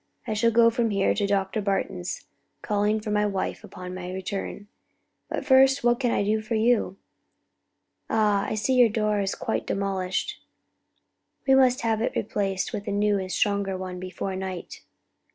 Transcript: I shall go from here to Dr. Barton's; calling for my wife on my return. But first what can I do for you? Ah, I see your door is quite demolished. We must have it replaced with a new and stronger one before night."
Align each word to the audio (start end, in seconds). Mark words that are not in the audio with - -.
I 0.25 0.33
shall 0.33 0.49
go 0.49 0.71
from 0.71 0.89
here 0.89 1.13
to 1.13 1.27
Dr. 1.27 1.61
Barton's; 1.61 2.25
calling 2.63 2.99
for 3.01 3.11
my 3.11 3.27
wife 3.27 3.63
on 3.75 3.93
my 3.93 4.11
return. 4.11 4.67
But 5.29 5.45
first 5.45 5.83
what 5.83 5.99
can 5.99 6.09
I 6.09 6.23
do 6.23 6.41
for 6.41 6.55
you? 6.55 6.97
Ah, 8.09 8.47
I 8.47 8.55
see 8.55 8.73
your 8.73 8.89
door 8.89 9.19
is 9.19 9.35
quite 9.35 9.67
demolished. 9.67 10.39
We 11.47 11.53
must 11.53 11.81
have 11.81 12.01
it 12.01 12.13
replaced 12.15 12.73
with 12.73 12.87
a 12.87 12.91
new 12.91 13.19
and 13.19 13.31
stronger 13.31 13.77
one 13.77 13.99
before 13.99 14.35
night." 14.35 14.81